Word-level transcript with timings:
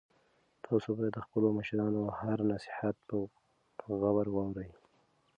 تاسو 0.65 0.87
باید 0.97 1.13
د 1.15 1.19
خپلو 1.25 1.47
مشرانو 1.57 2.01
هر 2.19 2.39
نصیحت 2.51 2.95
په 3.79 3.85
غور 3.99 4.27
واورئ. 4.31 4.69